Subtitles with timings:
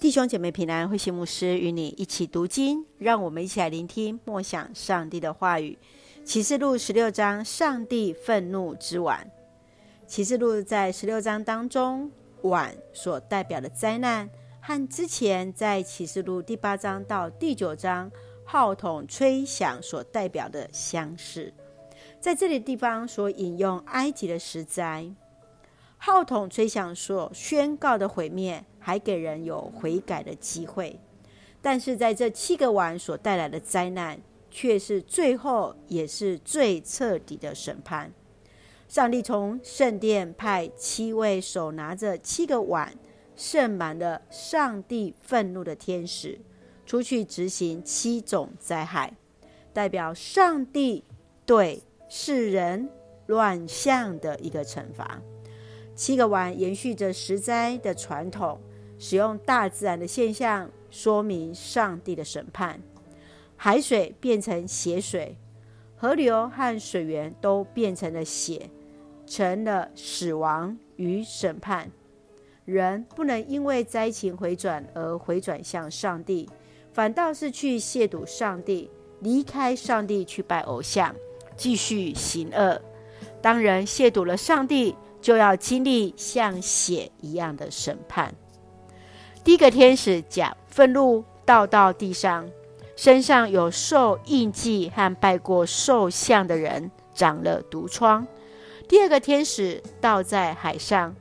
[0.00, 5.76] 弟兄姐妹平安，慧馨牧师与你一起读经，让我们一起来聆听默想上帝的话语。
[6.24, 9.30] 启示录十六章，上帝愤怒之晚。
[10.06, 12.10] 启示录在十六章当中，
[12.44, 14.26] 晚所代表的灾难，
[14.62, 18.10] 和之前在启示录第八章到第九章
[18.42, 21.52] 号筒吹响所代表的相似。
[22.18, 25.12] 在这里地方所引用埃及的十灾，
[26.00, 28.64] 号筒吹响所宣告的毁灭。
[28.82, 30.98] 还给人有悔改的机会，
[31.60, 34.18] 但是在这七个碗所带来的灾难，
[34.50, 38.10] 却是最后也是最彻底的审判。
[38.88, 42.90] 上帝从圣殿派七位手拿着七个碗，
[43.36, 46.40] 盛满了上帝愤怒的天使，
[46.86, 49.14] 出去执行七种灾害，
[49.74, 51.04] 代表上帝
[51.44, 52.88] 对世人
[53.26, 55.20] 乱象的一个惩罚。
[56.00, 58.58] 七个碗延续着十灾的传统。
[58.98, 62.80] 使用大自然的现象说明上帝的审判，
[63.54, 65.36] 海水变成血水，
[65.96, 68.70] 河流和水源都变成了血，
[69.26, 71.90] 成了死亡与审判。
[72.64, 76.48] 人不能因为灾情回转而回转向上帝，
[76.94, 81.14] 反倒是去亵渎上帝，离开上帝去拜偶像，
[81.58, 82.80] 继续行恶。
[83.42, 88.34] 当人亵渎了上帝，就要经历像血一样的审判。
[89.42, 92.48] 第一个天使讲愤怒倒到地上，
[92.96, 98.26] 身上有兽印记和拜过兽像的人长了毒疮。
[98.88, 101.14] 第二个天使倒在海上，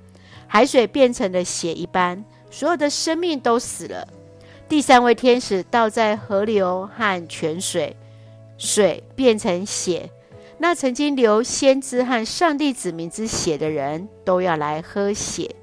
[0.48, 4.08] 海水变成了血一般，所有的生命都死了。
[4.68, 7.96] 第三位天使倒在河流和泉水，
[8.58, 10.10] 水变成血，
[10.62, 15.56] 那曾经流先知和上帝子民之血的人都要来喝血。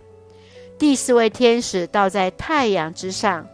[0.79, 3.47] 第四位天使倒在太阳之上，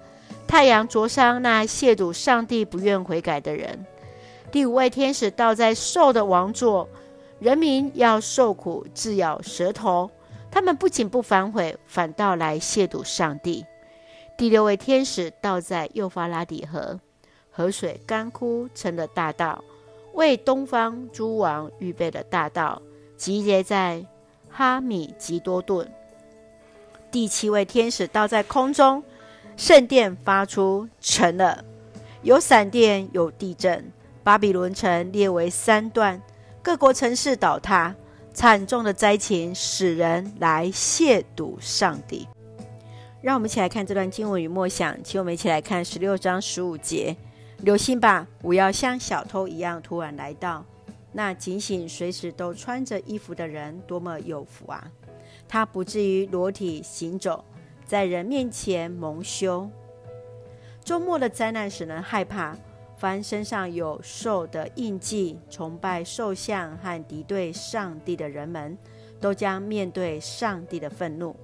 [0.46, 3.84] 太阳灼伤那亵渎上帝、不愿悔改的人。
[4.52, 6.88] 第五位天使倒在兽的王座，
[7.40, 10.10] 人民要受苦，自咬舌头。
[10.50, 13.64] 他们不仅不反悔，反倒来亵渎上帝。
[14.36, 17.00] 第六位天使倒在幼发拉底河，
[17.50, 19.64] 河水干枯，成了大道，
[20.14, 22.80] 为东方诸王预备的大道，
[23.16, 24.04] 集结在
[24.48, 25.90] 哈米吉多顿。
[27.10, 29.02] 第七位天使倒在空中，
[29.56, 31.64] 圣殿发出沉了，
[32.22, 33.90] 有闪电，有地震，
[34.22, 36.20] 巴比伦城裂为三段，
[36.62, 37.94] 各国城市倒塌，
[38.32, 42.26] 惨重的灾情使人来亵渎上帝。
[43.20, 47.16] 让我们一起来看这段经文与默想，请我们一起来看十六章十五节，
[47.62, 50.64] 留心吧，不要像小偷一样突然来到。
[51.12, 54.90] 那警醒随时都穿着衣服的人，多么有福啊！
[55.46, 57.44] 他不至于裸体行走，
[57.86, 59.70] 在人面前蒙羞。
[60.82, 62.56] 周末的灾难使人害怕，
[62.96, 68.76] 凡身上有兽的印记、崇拜兽像和敌对上帝的人们，
[69.20, 71.36] 都将面对上帝的愤怒。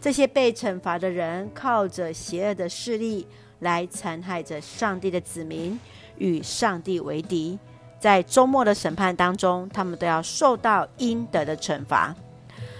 [0.00, 3.26] 这些被惩罚的人，靠着邪恶的势力
[3.60, 5.78] 来残害着上帝的子民，
[6.16, 7.58] 与上帝为敌。
[8.00, 12.14] 在周末的审判当中，他们都要受到应得的惩罚。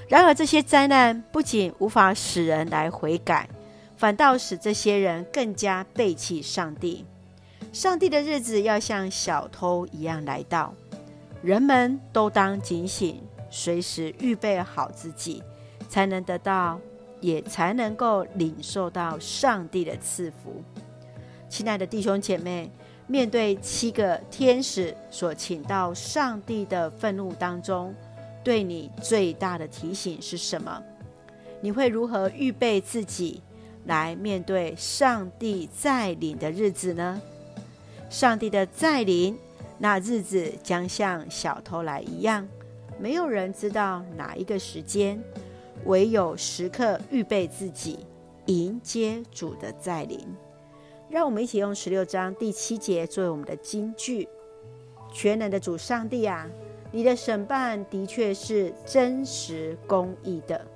[0.08, 3.48] 然而，这些灾难不仅无法使人来悔改，
[3.96, 7.04] 反倒使这些人更加背弃上帝。
[7.72, 10.72] 上帝的日子要像小偷一样来到，
[11.42, 15.42] 人们都当警醒，随时预备好自己，
[15.88, 16.80] 才能得到，
[17.20, 20.62] 也才能够领受到上帝的赐福。
[21.48, 22.70] 亲爱的弟兄姐妹，
[23.06, 27.94] 面对七个天使所请到上帝的愤怒当中，
[28.44, 30.82] 对你最大的提醒是什么？
[31.60, 33.42] 你会如何预备自己
[33.86, 37.20] 来面对上帝再临的日子呢？
[38.10, 39.36] 上帝的再临，
[39.78, 42.46] 那日子将像小偷来一样，
[43.00, 45.18] 没有人知道哪一个时间，
[45.84, 48.00] 唯有时刻预备自己
[48.46, 50.20] 迎接主的再临。
[51.08, 54.28] 让我们一起用十六章第七节作为我们的金句：
[55.12, 56.46] 全能的主上帝啊！
[56.90, 60.66] 你的审判的确是真实公义的，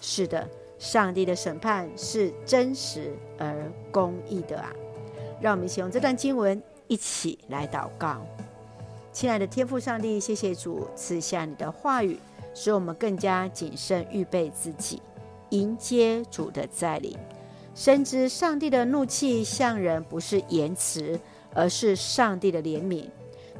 [0.00, 0.48] 是的，
[0.78, 4.72] 上帝的审判是真实而公义的啊！
[5.40, 8.24] 让我们一起用这段经文一起来祷告。
[9.12, 12.18] 亲爱的天父上帝，谢谢主赐下你的话语，
[12.56, 15.02] 使我们更加谨慎预备自己，
[15.50, 17.14] 迎接主的再临。
[17.74, 21.20] 深知上帝的怒气向人不是言辞，
[21.52, 23.04] 而是上帝的怜悯。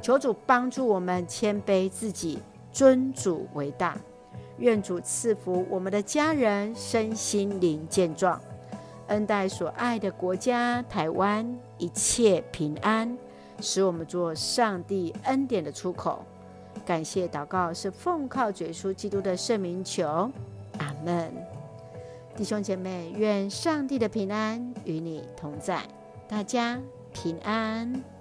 [0.00, 2.38] 求主帮助我们谦卑自己，
[2.72, 3.98] 尊主为大。
[4.56, 8.40] 愿主赐福我们的家人身心灵健壮，
[9.08, 11.46] 恩待所爱的国家台湾
[11.76, 13.14] 一切平安，
[13.60, 16.24] 使我们做上帝恩典的出口。
[16.84, 20.30] 感谢祷告是奉靠主耶稣基督的圣名求，
[20.78, 21.32] 阿门。
[22.36, 25.82] 弟兄姐妹，愿上帝的平安与你同在，
[26.28, 26.78] 大家
[27.12, 28.15] 平安。